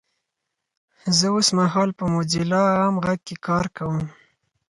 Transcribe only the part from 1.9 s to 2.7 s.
په موځیلا